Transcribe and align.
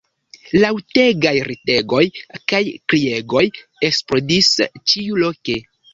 Laŭtegaj 0.61 1.33
ridegoj 1.49 2.01
kaj 2.53 2.61
kriegoj 2.95 3.45
eksplodis 3.91 4.51
ĉiuloke. 4.93 5.59